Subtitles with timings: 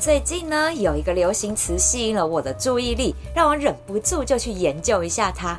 [0.00, 5.58] 最近呢，有一个流行词吸引了我的注意力，让我忍不住就去研究一下它。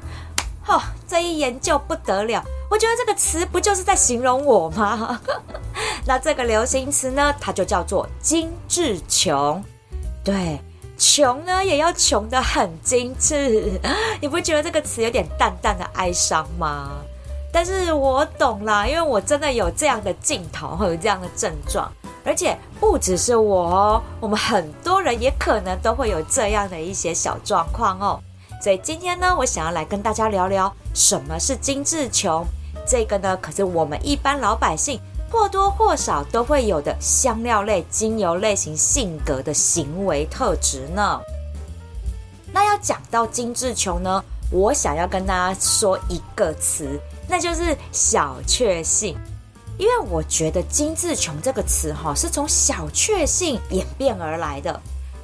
[0.67, 5.21] 哦，这一研究不得了，我觉得这个词不就是在形容我吗？
[6.05, 9.63] 那这个流行词呢，它就叫做精致穷。
[10.23, 10.59] 对，
[10.97, 13.79] 穷呢也要穷得很精致。
[14.19, 16.89] 你不觉得这个词有点淡淡的哀伤吗？
[17.53, 21.91] 但是我懂啦，因为我真的有这样的镜头，会有这样的症状。
[22.23, 28.19] 而且不只是我哦，我们很多人也可能都会有这样的一些小状况哦。
[28.61, 32.45] 所以今天呢，我想要来跟大家聊聊什么是精致穷。
[32.87, 34.99] 这个呢，可是我们一般老百姓
[35.31, 41.19] 或多或少都会有的香料类、精油类型性格的行为特质呢。
[42.53, 49.17] 那要讲到精致穷呢，我想要跟大家说一个词，那就是小确幸。
[49.81, 54.79] 因为我觉得“精致穷”这个词哈，是从小确幸演变而来的。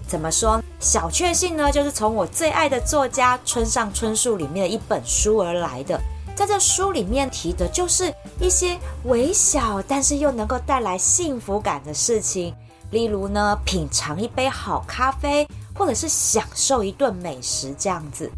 [0.08, 0.59] 怎么说？
[0.80, 6.02] 小确幸呢，就是从我最爱的作家村上春树里面的一本书而来的。
[6.36, 12.52] 在这书里面提的，就是一些微小但是又能够带来幸福感的事情，
[12.89, 18.31] 例如呢，品尝一杯好咖啡，或者是享受一顿美食这样子。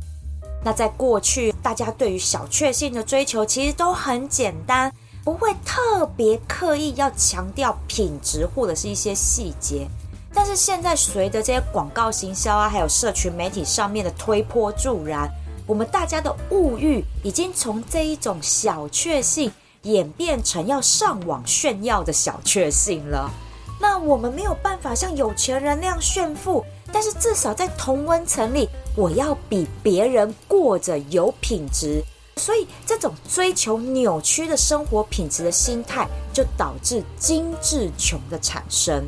[0.65, 4.91] 那在过去，大家对于小确幸的追求其实都很简单。
[5.23, 9.87] 不会特别刻意要强调品质或者是一些细节，
[10.33, 15.29] 但是现在随着这些广告行销啊，还有社群媒体上面的推波助澜，
[15.67, 19.51] 我们大家的物欲已经从这一种小确幸
[19.83, 23.29] 演变成要上网炫耀的小确幸了。
[23.79, 32.03] 那我们没有办法像有钱人那样炫富，但是至少在同温层里，我要比别人过着有品质。
[32.39, 39.03] 所以，这种追求扭曲的生活品质的心态，就导致精致穷的产生。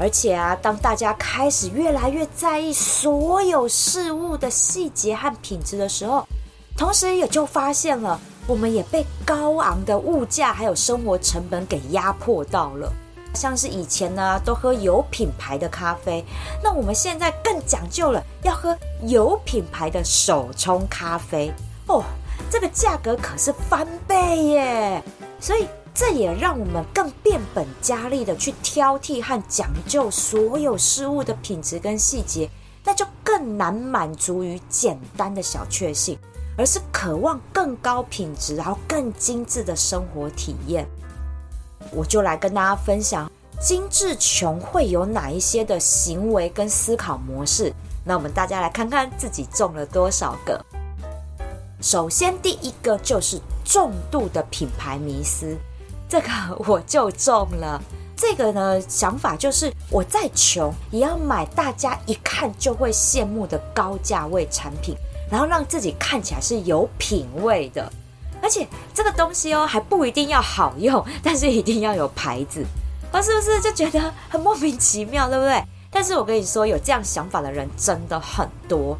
[0.00, 6.24] 而且啊，当大家开始越来越在意所有事物的细节和品质的时候，
[6.76, 12.92] 同时也就发现了，我们也被高昂的物价还有生活成本给压迫到了。
[13.34, 16.24] 像是以前呢，都喝有品牌的咖啡，
[16.62, 21.52] 那我们现在更讲究了，要喝有品牌的手冲咖啡。
[21.88, 22.04] 哦，
[22.50, 25.02] 这个价格可是翻倍耶！
[25.40, 32.48] 所以这也让我们更变本加厉的去挑剔和讲究所有事物的品质跟细节，
[32.84, 36.18] 那就更难满足于简单的小确幸，
[36.56, 40.86] 而是渴望更高品质，然后更精致的生活体验。
[41.90, 47.72] 我就来跟大家分享精致穷会有哪一些的行为跟思考模式。
[48.04, 50.62] 那我们大家来看看自己中了多少个。
[51.80, 55.56] 首先，第一个就是重度的品牌迷思，
[56.08, 56.28] 这个
[56.66, 57.80] 我就中了。
[58.16, 64.96] 这个呢，想法就是我再穷也要买大家一看就会羡慕的高价位产品，
[65.30, 67.92] 然后让自己看起来是有品味的。
[68.42, 72.64] 而且这个东西哦，还不一定要好用，但是一定要有牌子。
[73.12, 75.62] 我是不是就觉得很莫名其妙，对不对？
[75.90, 78.98] 但是我跟你说，有这样想法的人真的很多。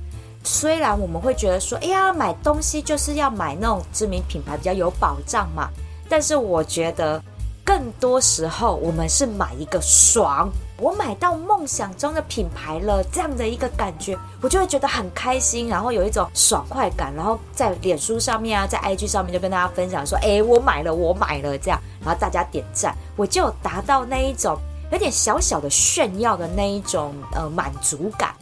[0.51, 5.69] 虽然我们会觉得说，哎呀，买东西就是要买那种知名品牌比较有保障嘛，
[6.09, 7.23] 但是我觉得
[7.63, 10.49] 更多时候我们是买一个爽，
[10.79, 24.59] 我买到梦想中的品牌了，这样的一个感觉，我就会觉得很开心，然后有一种爽快感，然后在脸书上面啊，在 IG 上面就跟大家分享说，哎，我买了，我买了，这样，然后大家点赞，我就达到那一种
[24.91, 28.35] 有点小小的炫耀的那一种呃满足感。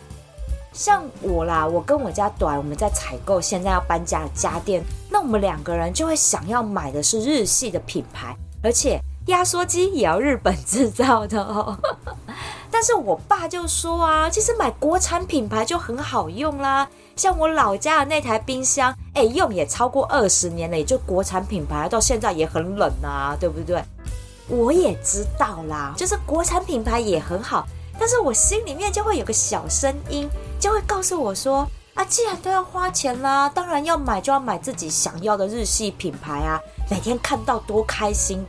[0.76, 11.78] 像我啦，我跟我家短，我们在采购现在要搬家的家电，那我们两个人就会想要买的是日系的品牌，而且压缩机也要日本制造的哦。
[12.70, 16.86] 但是我爸就说啊，其实买国产品牌就很好用啦，
[17.16, 23.82] 像我老家的那台冰箱，哎，用也超过二十年了，也就国产品牌，到现在也很冷啊，对不对？
[24.48, 27.66] 我也知道啦，就是国产品牌也很好，
[27.98, 30.28] 但是我心里面就会有个小声音。
[30.58, 36.58] 就会告诉我说：“啊，既然都要花钱啦，当然要买，就要买自己想要的日系品牌啊！
[36.90, 38.44] 每天看到多开心。”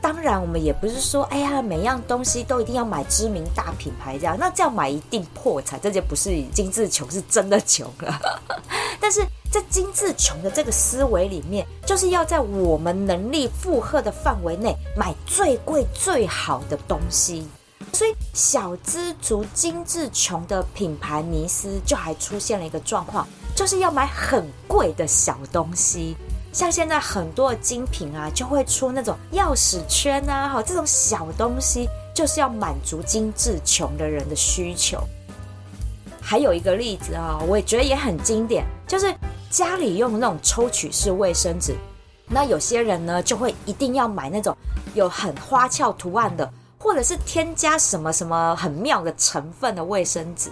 [0.00, 8.20] 当然，我们也不是说，哎呀，每样东西都一定要买知名大品牌这样，那这样买一定破产，这就不是精致穷，是真的穷了。
[9.00, 17.48] 但是在精致穷的这个思维里面，就是要在我们能力负荷的范围内买最贵最好的东西。
[17.92, 23.26] 所以小资族精致穷的品牌迷思，就还出现了一个状况，
[23.56, 26.16] 就是要买很贵的小东西。
[26.52, 34.98] 像现在很多的精品啊，就会出那种钥匙圈啊，哈，这种小东西就是要满足精致穷的人的需求。
[36.20, 39.14] 还有一个例子啊，我也觉得也很经典，就是
[39.50, 41.76] 家里用那种抽取式卫生纸，
[42.26, 44.56] 那有些人呢就会一定要买那种
[44.94, 50.50] 有很花俏图案的，或者是添加什么什么很妙的成分的卫生纸。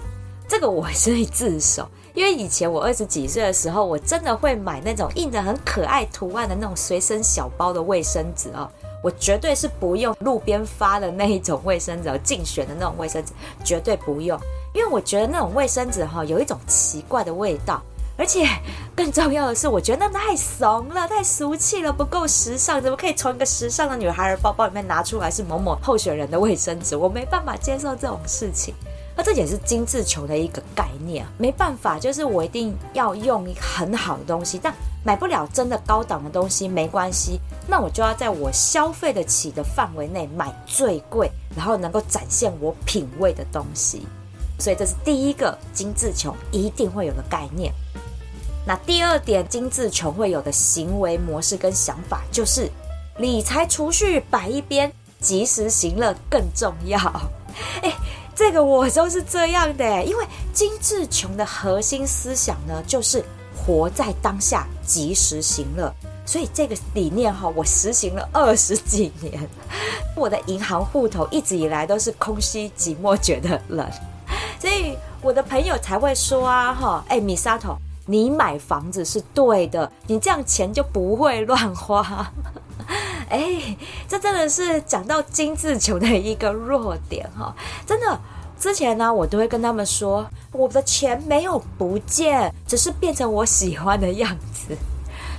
[0.49, 1.89] 这个我是会自首。
[2.15, 8.67] 因为以前我二十几岁的时候，我真的会买那种印着很可爱图案的那种随身小包的卫生纸啊，
[9.03, 13.33] 我绝对是不用路边发的那一种卫生纸，竞选的那种卫生纸
[13.63, 14.41] 绝对不用，
[14.73, 17.83] 因为我觉得那种卫生纸哈有一种奇怪的味道，
[18.19, 18.49] 而且
[18.95, 26.97] 更重要的是，我觉得那太怂了，太俗气了，不够时尚，怎么可以从一个时尚的女孩儿包包里面拿出来是某某候选人的卫生纸？
[26.97, 28.75] 我没办法接受这种事情。
[29.19, 34.75] 那这也是精致穷的一个概念，没办法，就是我一定要用一个很好的东西，但
[35.05, 44.07] 买不了真的高档的东西没关系，那我就要在我消费得起的范围内买最贵，然后能够展现我品味的东西。
[44.59, 47.73] 所以这是第一个精致穷一定会有的概念。
[48.67, 52.69] 那第二点金志穷会有的行为模式跟想法，就是
[53.19, 56.99] 理财储蓄摆一边，及时行乐更重要。
[57.83, 57.93] 诶
[58.35, 63.25] 这个我都是这样的，因为金志穷的核心思想呢，就是
[63.57, 65.91] 活在当下，及时行乐。
[66.27, 69.49] 所以这个理念哈，我实行了二十几年。
[70.17, 73.89] 我的银行户头一直以来都是空虚、寂寞、觉得冷，
[74.59, 82.33] 所以我的朋友才会说啊，哈，哎，米沙头，你买房子是对的，你这样钱就不会乱花。
[83.29, 83.77] 哎，
[84.07, 87.55] 这真的是讲到精致穷的一个弱点哈！
[87.85, 88.21] 真的，
[88.59, 94.77] 之前呢，我都会跟他们说，我的钱没有不见，只是变成我喜欢的样子。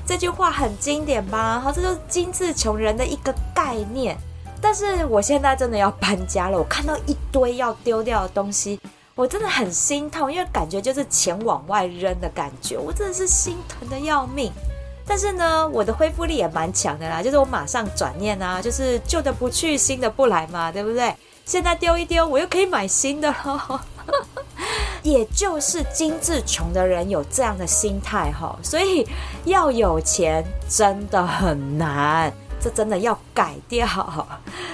[0.05, 1.61] 这句话很经典吧？
[1.63, 4.17] 哈，这就是精致穷人的一个概念。
[4.59, 8.79] 但是我现在真的要搬家了，我看到一堆要丢掉的东西，
[9.17, 14.53] 我真的很心痛，因为感觉就是钱往外扔的感觉，我真的是心疼得要命。
[15.07, 21.15] 但是呢，我的恢复力也蛮强的啦，就是我马上转念啊，就是旧的不去，新的不来嘛，对不对？
[21.45, 23.85] 现在丢一丢，我又可以买新的了。
[25.01, 29.07] 也就是精致穷的人有这样的心态哈，所以
[29.45, 33.87] 要有钱真的很难，这真的要改掉。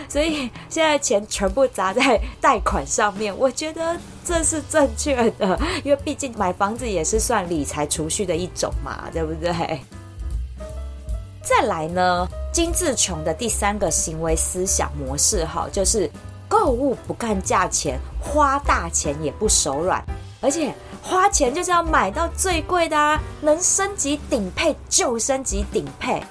[0.10, 9.52] 所以现在钱全部砸在贷款上面，我觉得这是正确的，因为毕竟买房子也是算理财储蓄的一种嘛，对不对？
[11.44, 16.10] 再来呢，金志琼的第三个行为思想模式，哈，就是
[16.48, 20.02] 购物不看价钱，花大钱也不手软，
[20.40, 26.24] 而且花钱就是要买到最贵的啊，能升级顶配就升级顶配。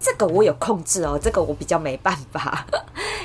[0.00, 2.66] 这个我有控制哦，这个我比较没办法，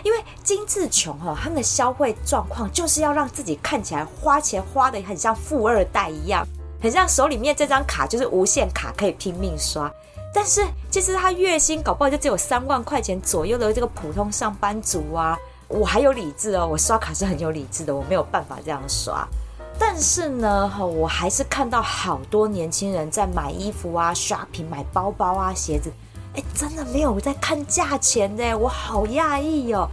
[0.03, 6.45] 因为精致穷哈，他们的消费状况就是要让自己看起来花钱花得很像富二代一样，
[6.81, 9.91] 很像手里面这张卡就是无限卡，可以拼命刷。
[10.33, 15.35] 但是，其实他月薪搞不好就只有三万块钱左右的这个普通上班族啊，
[15.67, 19.27] 我还有理智哦，我刷卡是很有理智的，我没有办法这样刷。
[19.79, 25.91] 但是呢，哈，我还是看到好多年轻人在买衣服啊、刷屏、买包包啊、鞋子，
[26.53, 29.89] 真的没有在看价钱的，我好讶异哦。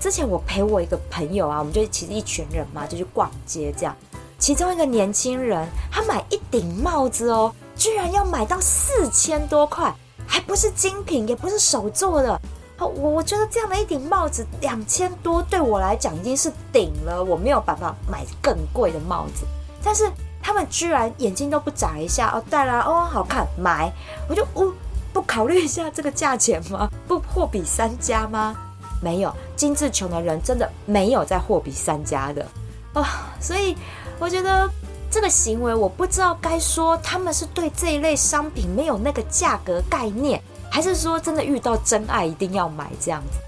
[0.00, 3.96] 之前我陪我一个朋友啊，我们就其实一群人嘛，就去逛街这样，
[4.38, 7.52] 其中一个年轻人他买一顶帽子哦。
[7.76, 9.94] 居然要买到四千多块，
[10.26, 12.40] 还不是精品，也不是手做的。
[12.76, 19.46] 我我觉得这样的一顶帽子两千多，对我来讲已经是顶了，我没有办法买更贵的帽子。
[19.80, 20.10] 但是
[20.42, 23.92] 他们居然眼睛都不眨一下，哦，戴了，哦，好看，买。
[24.28, 24.74] 我就不、哦、
[25.12, 26.88] 不考虑一下这个价钱吗？
[27.06, 28.56] 不货比三家吗？
[29.02, 32.46] 没有，精致穷的人真的没有在货比三家的
[32.94, 33.04] 哦。
[33.40, 33.76] 所以
[34.18, 34.68] 我觉得。
[35.10, 40.38] 这个行为我不知道该说他们是对这一类商品没有那个价格概念，
[40.70, 43.38] 还是说真的遇到真爱一定要买这样子。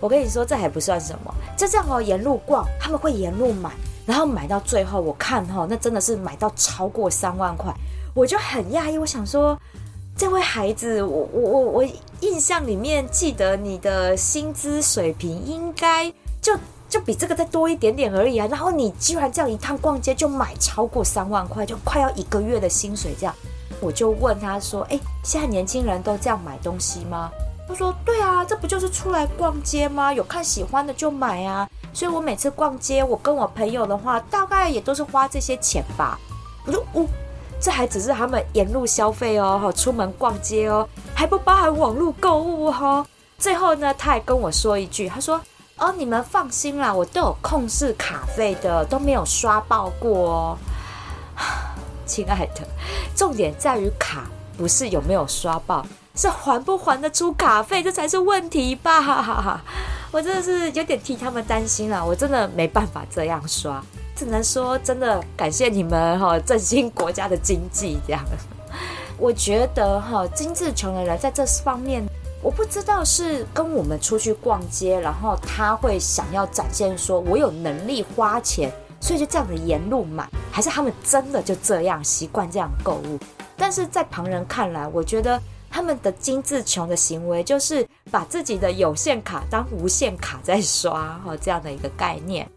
[0.00, 3.70] 我跟你说，这还不算什么，就这样哦，沿路逛，他们会沿路买，
[4.06, 7.70] 然后买到最后，我看哈、那真的是买到超过三万块，
[8.14, 9.60] 我就很讶异，我想说，
[10.20, 11.84] 这位孩子，我我我我
[12.20, 16.12] 印象里面记得你的薪资水平应该
[16.42, 16.54] 就
[16.90, 18.46] 就比这个再多一点点而已啊。
[18.50, 23.34] 然后你居然这样一趟逛街就买超过三万块，就快要一个月的薪水这样。
[23.80, 27.30] 我就问他说：“哎，现在年轻人都这样买东西吗？”
[27.66, 30.12] 他说：“对啊，这不就是出来逛街吗？
[30.12, 31.66] 有看喜欢的就买啊。
[31.94, 36.20] 所以我每次逛街，我跟我朋友的话，大概也都是花这些钱吧。”
[36.66, 37.06] 我说：“哦，
[37.60, 43.06] 这还只是他们沿路消费哦，出门逛街哦，还不包含网络购物哈。”
[43.38, 45.40] 最后呢，他还跟我说一句：“他说，
[45.78, 50.58] 哦，你们放心啦，我都有控制卡费的，都没有刷爆过哦。
[52.04, 52.66] ”亲爱的，
[53.14, 54.24] 重点在于卡，
[54.58, 59.62] 不是有没有刷爆，是还不还得出卡费，这才是问题吧？
[60.12, 63.82] 我真的是有点替他们担心了，我真的没办法这样刷，
[64.16, 68.24] 只能说真的感谢你们哈，振兴国家的经济这样。
[69.18, 72.04] 我觉得哈，精致穷的人在这方面，
[72.42, 78.72] 我不知道是跟我们出去逛街，然后他会想要展现说我有能力花钱。
[79.02, 83.18] 所以就这样子沿路买，还是他们真的就这样习惯这样购物？
[83.56, 85.40] 但是在旁人看来，我觉得
[85.70, 92.48] 他们的精致穷的行为，就是把自己的有限卡当无限卡在刷，哈， 这样的一个概念。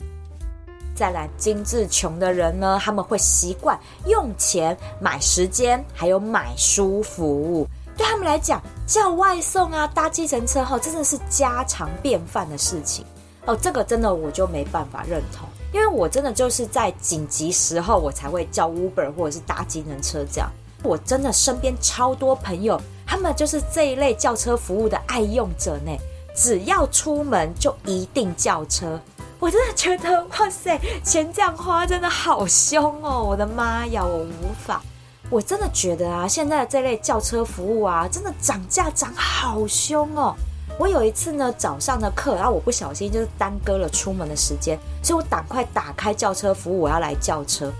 [0.96, 7.68] 再来，精致穷的人呢，他们会习惯用钱买时间，还有买舒服。
[7.98, 13.06] 对他们来讲，叫外送啊，搭计程车哈，真的是家常便饭的事情。
[13.46, 15.48] 哦，这个真的我就没办法认同。
[15.74, 20.50] 因为我真的就是在紧急时候，我才会叫 Uber 或者是搭计程车这样。
[20.84, 22.80] 我真的身边超多朋友，
[23.24, 25.92] 们就是这一类叫车服务的爱用者呢。
[26.36, 29.00] 只要出门就一定叫车，
[29.40, 33.24] 我真的觉得哇塞，钱这样花真的好凶哦！
[33.24, 34.82] 我的妈呀，我无法。
[35.30, 40.34] 我真的觉得啊，现在的这类叫车服务啊，真的涨价涨好凶哦。
[40.80, 47.72] 我有一次呢，早上的课，然后我不小心就是耽搁了出门的时间，所以我赶快打开叫车服务，我要来叫车。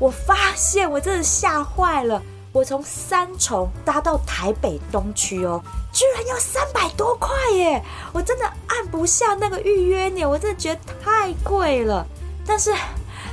[0.00, 2.20] 我发现我真的吓坏了，
[2.52, 7.82] 我从三重搭到台北东区哦，居然要三百多块耶！
[8.12, 12.06] 我真的按不下那个预约钮，我真的觉得太贵了。
[12.46, 12.74] 但是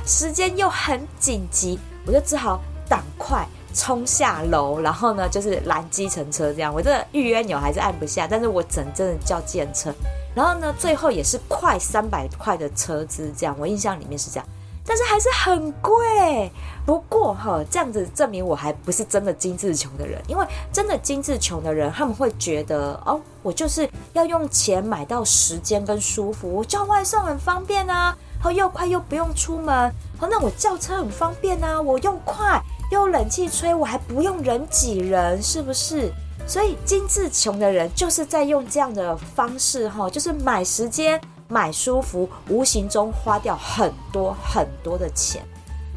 [0.06, 3.46] 时间又很紧急，我就只好赶快。
[3.74, 6.74] 冲下楼，然后呢，就是拦计程车这样。
[6.74, 9.94] 我这预约钮还是按不下，但是我整真的叫计程车，
[10.34, 13.54] 然后呢，最后也是快三百块的车资这样。
[13.56, 14.46] 我印象里面是这样，
[14.88, 16.50] 但是还是很贵。
[16.86, 32.58] 不过哈，这样子证明我还不是真的精致穷的人，因为真的精致穷的人，他们会觉得哦，我就是要用钱买到时间跟舒服，我叫外送很方便啊，然后又快又不用出门，好，那我叫车很方便啊，我又快。
[32.90, 36.10] 又冷气吹，我还不用人挤人，是不是？
[36.46, 45.42] 所以精致穷的人就是在用这样的方式，哈，就是买时间、买舒服，无形中花掉很多很多的钱。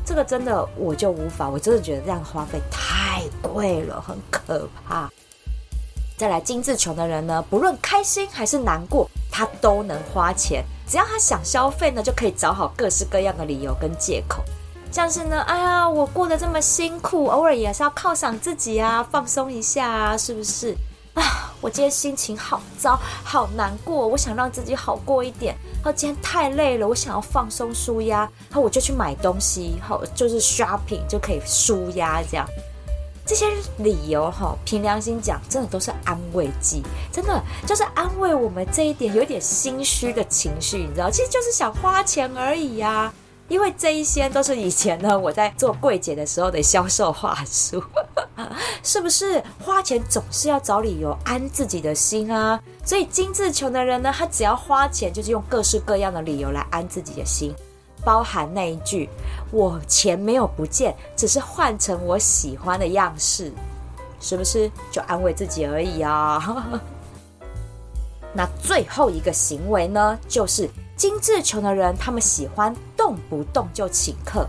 [0.06, 5.10] 这个真的我就无法，我真的觉得这样花费太贵了，很可怕。
[6.18, 14.44] 再来，精致穷的人呢，不论开心还是难过，他都能花钱，只要他想消费呢，就可以找好各式各样的理由跟借口。
[14.92, 20.76] 像是呢，哎呀，我过得这么辛苦，偶尔也是要犒赏自己啊，放松一下啊，是不是？
[21.14, 25.56] 啊，我今天心情好糟，好难过，我想让自己好过一点。
[25.76, 32.48] 然后，今天太累了，我想要放松舒压，然后，我就去买东西，好，就是 shopping 就可以舒压这样。
[33.24, 33.46] 这些
[33.78, 43.14] 理由哈，凭良心讲，真的都是安慰剂，真的就是安慰我们这一点有点心虚的情绪，你知道，其实就是想花钱而已呀。
[43.48, 47.84] 因为这一些都是以前呢，我在做柜姐的时候的销售话术，
[48.84, 49.44] 是不是？
[49.64, 52.60] 花钱总是要找理由安自己的心啊。
[52.84, 57.54] 所以精致穷的人呢，他只要花钱，就是用各式各样的理由来安自己的心，
[58.04, 59.10] 包含那一句
[59.52, 63.52] “我钱没有不见，只是换成我喜欢的样式”，
[64.20, 64.72] 是不是？
[64.92, 66.82] 就安慰自己而已啊。
[68.34, 70.70] 那最后一个行为呢，就是。
[70.98, 74.48] 精致穷的人，他们喜欢动不动就请客，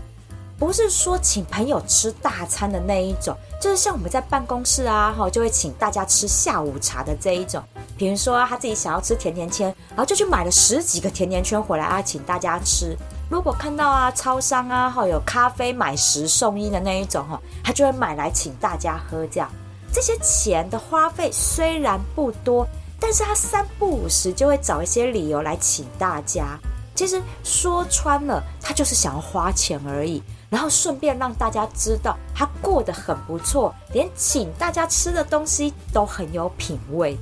[0.59, 7.63] 不是说请朋友吃大餐的那一种，就是像我们在办公室啊，哈，就会请大家吃下午茶的这一种。
[7.95, 12.93] 比如说他自己想要吃甜甜圈，然后就去买了十几个甜甜圈回来啊，请大家吃。
[13.29, 19.25] 如果看到啊，超商啊，哈，有咖啡买十送一的那一种，哈，他就会买来请大家喝。
[19.27, 19.49] 这样，
[19.93, 22.67] 这些钱的花费虽然不多。
[22.99, 26.59] 但是他三不五时就会找一些理由来请大家，
[26.95, 30.21] 其实说穿了，他就是想要花钱而已。
[30.53, 37.17] 然后顺便让大家知道他过得很不错，连请大家吃的东西都很有品味。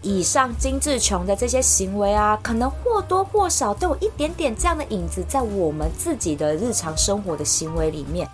[0.00, 8.26] 以上金志琼的这些行为啊，可能或多或少都有一点点这样的影子在我们自己的日常生活的行为里面。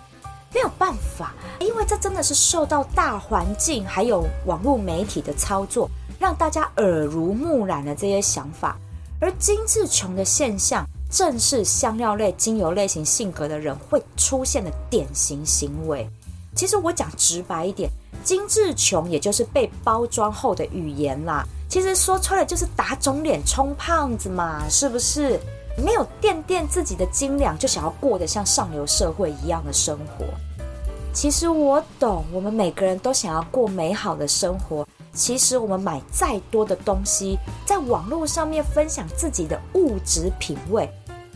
[0.53, 8.77] 没有办法，因为这真的是受到大环境还有网络媒体的操作，让大家耳濡目染的这些想法。
[9.19, 16.07] 而金志琼的现象，正是香料类、精油类型性格的人会出现的典型行为。
[16.55, 17.89] 其实我讲直白一点，
[18.23, 21.45] 精致穷也就是被包装后的语言啦。
[21.69, 25.39] 其实说穿了就是打肿脸充胖子嘛，是不是？
[25.77, 30.25] 没有垫垫自己的斤两，就想要过得像上流社会一样的生活。
[31.13, 34.87] 其实我懂，我们每个人都想要过美好的生活。
[35.17, 40.87] 其实我们买再多的东西，在网络上面分享自己的物质品味，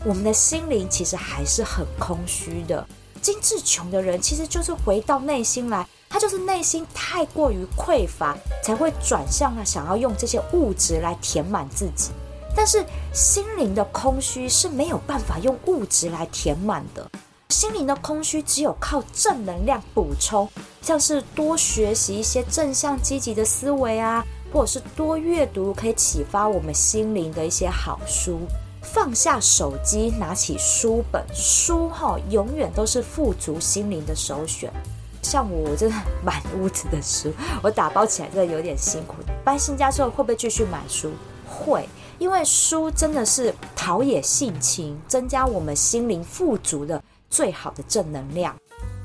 [0.04, 2.86] 我们的心灵其实还是很空虚的。
[3.20, 5.86] 精致穷的人，其实就是回到内心来。
[6.08, 12.10] 他就是内心太过于匮乏，才会转向了想要用这些物质来填满自己。
[12.54, 17.10] 但是心灵的空虚是没有办法用物质来填满的，
[17.52, 20.48] 心灵的空虚只有靠正能量补充，
[20.80, 28.40] 像是多学习一些正向积极的思维啊，或者是多阅读可以启发我们心灵的一些好书。
[28.80, 34.72] 放下手机，拿起书本，书哈永远都是富足心灵的首选。
[35.20, 37.30] 像我，我真的满屋子的书，
[37.62, 39.16] 我打包起来真的有点辛苦。
[39.44, 41.12] 搬新家之后会不会继续买书？
[41.46, 41.86] 会，
[42.18, 47.00] 因为书真的是陶冶性情，增加我们心灵富足的
[47.32, 48.54] 最好的正能量。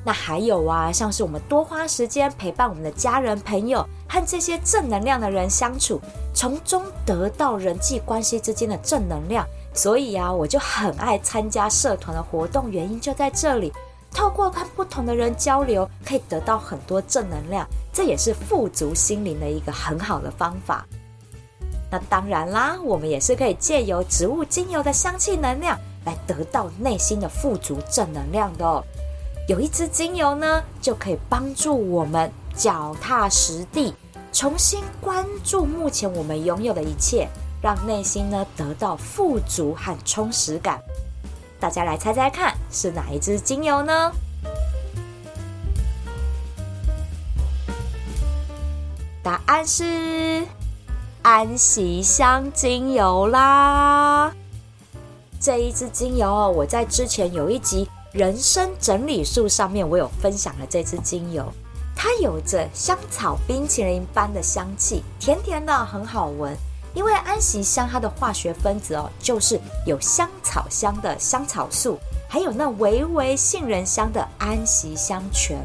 [0.06, 6.00] 那还有啊，像是我们多花时间陪伴我们的家人朋友，和这些正能量的人相处，
[6.34, 9.46] 从中得到人际关系之间的正能量。
[9.74, 13.72] 所以啊，我就很爱参加社团的活动，原因就在这里。
[14.14, 20.86] 透过跟不同的人交流，可以得到很多正能量，这也是富足心灵的一个很好的方法。
[21.92, 28.82] 那当然啦，我们也是可以借由植物精油的香气能量来得到内心的富足正能量的哦。
[29.50, 33.94] 有一支精油呢，就可以帮助我们脚踏实地，
[34.32, 37.28] 重新关注目前我们拥有的一切，
[37.62, 40.80] 让内心呢得到富足和充实感。
[41.60, 44.12] 大家来猜猜看，是哪一支精油呢？
[49.22, 50.46] 答案是
[51.22, 54.32] 安息香精油啦！
[55.48, 61.46] 这一支精油哦，我在之前有一集人生整理术上面，我有分享了这支精油，
[61.96, 66.54] 它有着香草冰淇淋般的香气，甜甜的，很好闻。
[66.94, 75.56] 因为安息香它的化学分子哦，就是有香草香的香草素，还有那微微杏仁香的安息香醛。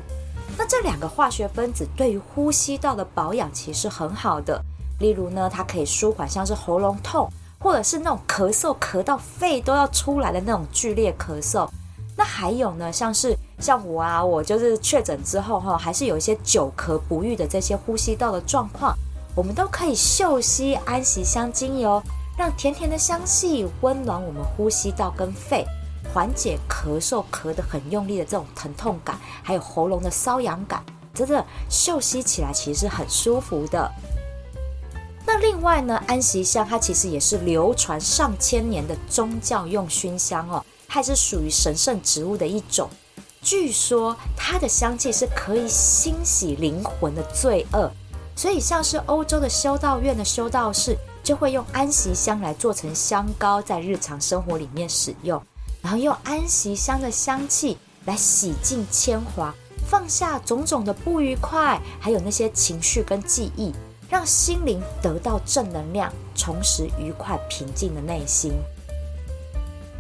[0.57, 4.63] 那这两个化学分子对于呼吸道的保养其实很好的。
[5.01, 7.29] 例如呢，它可以舒缓像是喉咙痛，
[7.63, 11.69] 或者是那种咳嗽咳到肺都要出来的那种剧烈咳嗽。
[12.17, 18.95] 那还有呢，像是像我啊，我就是确诊之后哈，还是有一些久咳不愈的这些呼吸道的状况。
[19.35, 22.03] 我们都可以嗅吸安息香精油，
[22.37, 25.65] 让甜甜的香气温暖我们呼吸道跟肺，
[26.13, 33.91] 缓解咳嗽咳得很用力的这种疼痛感，还有喉咙的瘙痒感，真的嗅吸起来其实很舒服的。
[35.27, 42.89] 那另外呢，安息香它其实也是流传上千年的宗教用熏香哦，它是属于神圣植物的一种。
[43.41, 47.91] 据说它的香气是可以清洗灵魂的罪恶。
[48.35, 55.41] 所以，像是欧洲的修道院的修道士，就会用安息香来做成香膏，在日常生活里面使用，
[55.83, 59.55] 然后用安息香的香气来洗净铅华，
[59.87, 63.71] 放下种种的不愉快，还有那些情绪跟记忆，
[64.13, 68.53] 让心灵得到正能量，重拾愉快平静的内心。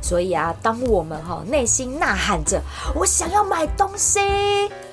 [0.02, 2.60] 所以啊，当我们哈内心呐喊着
[2.94, 4.20] 我想要买东西，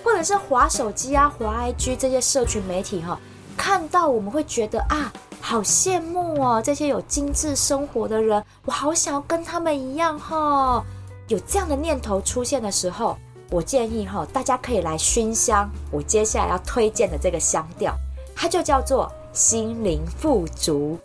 [0.05, 3.19] 或者是滑手机啊、滑 IG 这些社群媒体哈。
[3.57, 6.61] 看到我们会觉得啊，好羡慕哦！
[6.63, 10.81] 这些有精致生活的人，我好想要跟他们一样哈、
[11.27, 13.17] 有这样的念头出现的时候，
[13.49, 15.69] 我建议哈，大家可以来熏香。
[15.91, 17.93] 我接下来要推荐的这个香调，
[18.41, 20.97] 它就叫做心灵富足。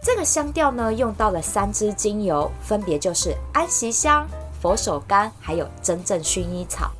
[0.00, 4.24] 这个香调呢，用到了三支精油，分别就是安息香、
[4.62, 6.92] 佛手柑，还有真正薰衣草。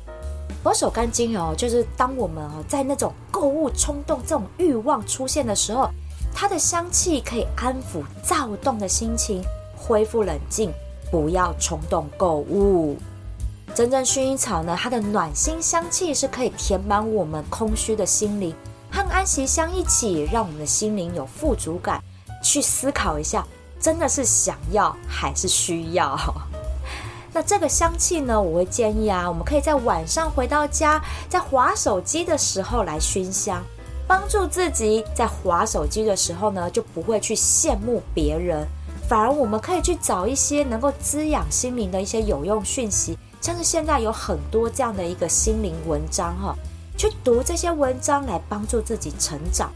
[0.61, 5.87] 佛手柑精油就是当我们哦在那种购物冲动、这种欲望出现的时候，
[6.33, 9.41] 它的香气可以安抚躁动的心情，
[9.77, 10.69] 恢复冷静，
[11.09, 12.97] 不要冲动购物。
[13.73, 18.53] 真正薰衣草呢，它的暖心香气是可以填满我们空虚的心灵，
[18.95, 22.01] 和安息香一起，让我们的心灵有富足感。
[22.41, 23.45] 去思考一下，
[23.77, 26.17] 真的是想要还是需要？
[27.33, 33.61] 那这个香气呢，我会建议啊，我们可以在晚上回到家，在划手机的时候来熏香，
[34.07, 38.65] 帮助自己在划手机的时候呢，就不会去羡慕别人，
[39.09, 46.55] 反而我们可以去找一些能够滋养心灵的一些有用讯息，像是现在有很多这样的一个心灵文章哈，
[46.97, 49.71] 去读这些文章来帮助自己成长。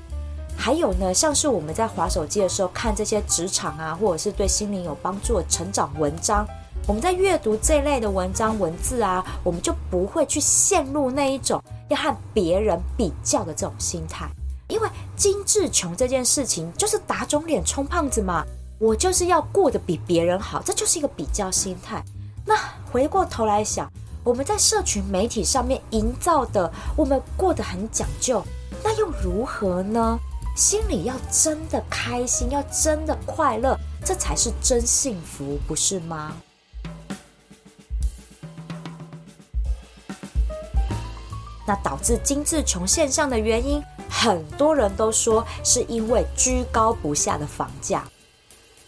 [0.58, 6.46] 还有呢，像是我们在滑手机的时候看这些职场啊，或者是对心灵有帮助的成长文章。
[6.88, 14.28] 我们在阅读这类的文章文字啊，我们就不会去陷入那一种要和别人比较的这种心态，
[14.68, 18.44] 因为精致穷这件事情就是打肿脸充胖子嘛。
[18.80, 22.04] 我就是要过得比别人好，这就是一个比较心态。
[22.46, 22.56] 那
[22.92, 23.92] 回过头来想，
[24.24, 28.44] 我们在社群媒体上面营造的，我们过得很讲究，
[28.84, 30.20] 那又如何呢？
[30.56, 36.34] 心里要真的开心，要真的快乐，这才是真幸福，不是吗？
[41.66, 48.04] 那导致精致穷现象的原因，很多人都说是因为居高不下的房价。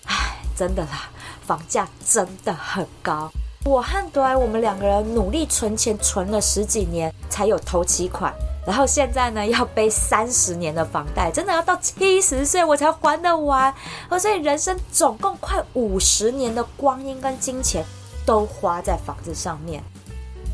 [0.05, 1.09] 唉，真的啦，
[1.45, 3.31] 房价真的很高。
[3.63, 8.33] 我和朵儿，我们两个人努力存钱，存了十几年才有头期款，
[8.65, 13.71] 然后现在呢要背三十年的房贷，真的要到七十岁我才还得完。
[14.09, 17.85] 而所以人生总共快五十年的光阴跟金钱
[18.25, 19.83] 都花在房子上面。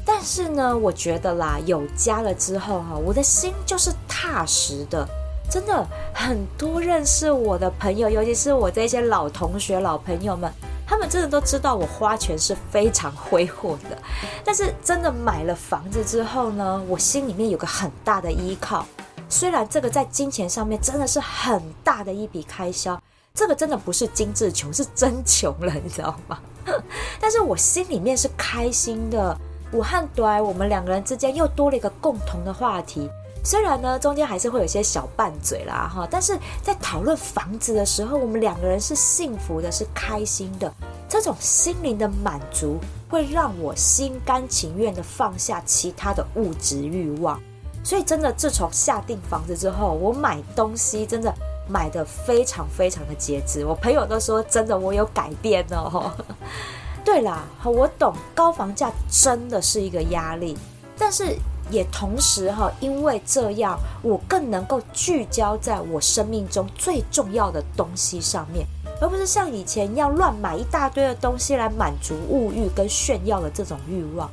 [0.05, 5.07] 但是呢，我觉得啦，有家了之后哈，我的心就是踏实的。
[5.49, 10.51] 真的，很多认识我的朋友，尤其是我这些老同学、老朋友们，
[10.87, 13.97] 他们真的都知道我花钱是非常挥霍的。
[14.43, 18.85] 但是真的买了房子之后呢，我心里面有个很大的依靠。
[19.27, 22.99] 虽然这个在金钱上面真的是很大的一笔开销，
[23.33, 26.39] 这个真的不是精致穷，是真穷了，你知道吗？
[27.19, 29.37] 但是我心里面是开心的。
[29.69, 33.09] 我和朵我们两个人之间又多了一个共同的话题。
[33.47, 40.69] 虽然呢，中间还是会有些小拌嘴啦，哈，但是在讨论房子的时候，我们两个人是幸福的，是开心的。
[41.07, 42.77] 这种心灵的满足，
[43.09, 47.41] 会让我心甘情愿的放下其他的物质欲望。
[47.85, 51.33] 所以，真的自从下定房子之后，我买东西真的
[51.69, 53.65] 买得非常非常的节制。
[53.65, 56.11] 我朋友都说，真的我有改变哦。
[57.05, 60.57] 对啦，我懂高房价真的是一个压力，
[60.97, 61.37] 但是
[61.69, 68.65] 也同时哈，因为这样我更能够聚焦在我生命中最重要的东西上面，
[69.01, 74.29] 而不是像以前一样乱买一大堆的东西来满足物欲跟炫耀的这种欲望。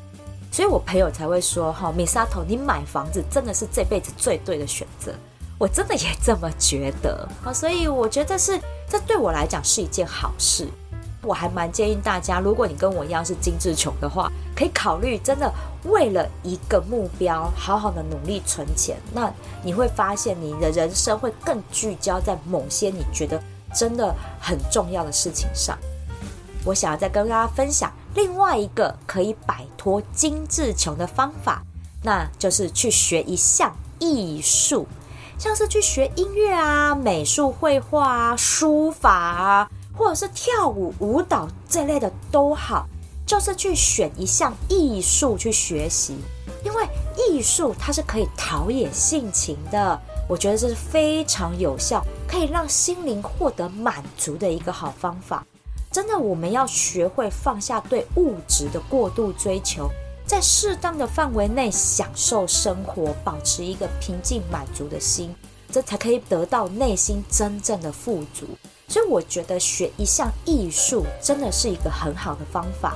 [0.50, 5.12] 所以我朋友才会说哈，Misato，你买房子真的是这辈子最对的选择。
[5.58, 10.68] 我真的也这么觉得啊，所以我觉得是这对我来讲是一件好事。
[11.24, 15.52] 我还蛮建议大家，如果你跟我一样是精致穷的话，可以考虑真的
[15.84, 18.96] 为了一个目标，好好的努力存钱。
[19.12, 19.32] 那
[19.62, 23.42] 你会发现，你的人生会更聚焦在某些你觉得
[23.74, 25.78] 真的很重要的事情上。
[26.64, 31.62] 我想要再跟大家分享另外一个可以摆脱精致穷的方法，
[32.02, 34.86] 那就是去学一项艺术，
[35.38, 39.70] 像是去学音乐啊、美术、绘画啊、书法啊。
[39.96, 42.86] 或者是跳舞、舞蹈这类的都好，
[43.26, 46.16] 就是去选一项艺术去学习，
[46.64, 55.46] 因为艺术它是可以陶冶性情的，我觉得这是非常有效，可以让心灵获得满足的一个好方法。
[55.90, 59.88] 真的，我们要学会放下对物质的过度追求，
[60.26, 65.32] 在适当的范围内享受生活，保持一个平静满足的心，
[65.70, 68.46] 这才可以得到内心真正的富足。
[68.88, 72.94] 所以我觉得学一项艺术真的是一个很好的方法。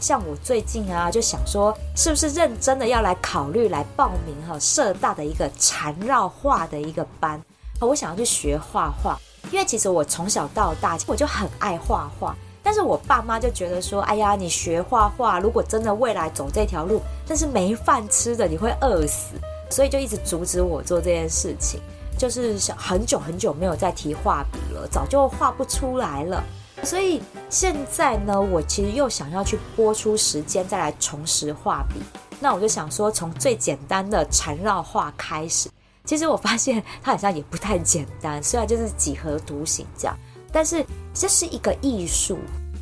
[0.00, 7.40] 像我最近啊，就想说，是不是认真的要来考虑来报名哈社大的一个缠绕画的一个班？
[7.80, 9.18] 我想要去学画画，
[9.50, 19.34] 因为其实我从小到大我就很爱画画，但是我爸妈就觉得说，哎呀，你学画画，如果真的未来走这条路，但是没饭吃的，你会饿死，
[19.68, 21.80] 所以就一直阻止我做这件事情。
[22.18, 26.44] 就是想很久很久没有再提画笔了，早就画不出来了。
[26.82, 32.00] 所以现在呢，我其实又想要去拨出时间再来重拾画笔。
[32.40, 35.68] 那我就想说，从最简单的缠绕画开始。
[36.04, 40.16] 其实我发现它好像也不太简单，虽然就是几何图形这样，
[40.52, 42.38] 但是这是一个艺术，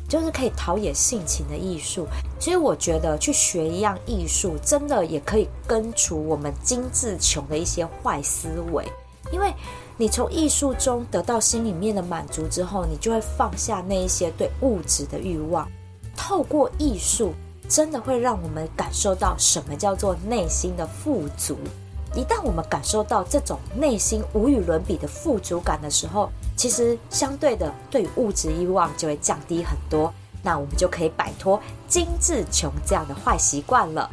[0.07, 2.07] 就是可以陶冶性情的艺术。
[2.39, 8.85] 所以我觉得去学一样艺术，真的也可以根除我们精致穷的一些坏思维。
[9.31, 9.53] 因为
[9.97, 15.67] 你从艺术中得到心里面的满足之后，你就会放下那一些对物质的欲望。
[16.15, 17.33] 透过艺术，
[17.67, 21.57] 真的会让我们感受到什么叫做内心的富足。
[22.15, 30.11] 一旦我们感受到这种内心无与伦比的富足感的时候，其实相对的，对于物质欲望就会降低很多。
[30.41, 34.09] 那我们就可以摆脱精致穷这样的坏习惯了。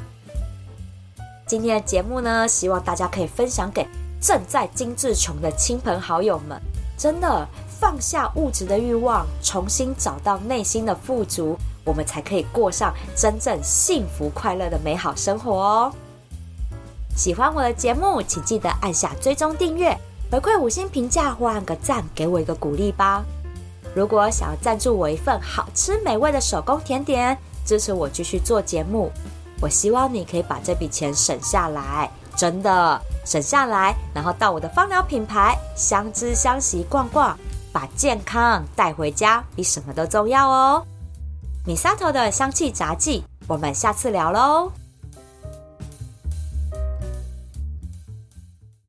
[1.47, 3.87] 今天的节目呢，希望大家可以分享给
[4.25, 6.59] 正在精致穷的亲朋好友们。
[6.97, 15.93] 真的放下物质的欲望，重新找到内心的富足，我们才可以过上真正幸福快乐的美好生活哦。
[17.15, 19.95] 喜欢我的节目，请记得按下追踪订阅，
[20.31, 23.23] 回馈五星评价或按个赞，给我一个鼓励吧。
[23.95, 29.11] 如果想要赞助我一份好吃美味的手工甜点，支持我继续做节目，
[29.61, 37.37] 我希望你可以把这笔钱省下来，真的省下来，然后到我的芳疗品牌相知相惜逛逛，
[37.73, 40.85] 把健康带回家，比什么都重要哦。
[41.67, 44.84] 米沙头的香气杂技，我们下次聊喽。